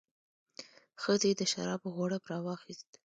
[1.01, 2.89] ښځې د شرابو غوړپ راواخیست.